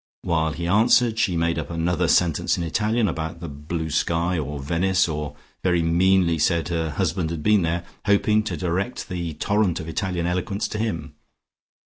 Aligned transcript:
While 0.23 0.53
he 0.53 0.65
answered 0.65 1.19
she 1.19 1.37
made 1.37 1.59
up 1.59 1.69
another 1.69 2.07
sentence 2.07 2.57
in 2.57 2.63
Italian 2.63 3.07
about 3.07 3.39
the 3.39 3.47
blue 3.47 3.91
sky 3.91 4.35
or 4.39 4.59
Venice, 4.59 5.07
or 5.07 5.35
very 5.61 5.83
meanly 5.83 6.39
said 6.39 6.69
her 6.69 6.89
husband 6.89 7.29
had 7.29 7.43
been 7.43 7.61
there, 7.61 7.85
hoping 8.07 8.41
to 8.45 8.57
direct 8.57 9.09
the 9.09 9.35
torrent 9.35 9.79
of 9.79 9.87
Italian 9.87 10.25
eloquence 10.25 10.67
to 10.69 10.79
him. 10.79 11.13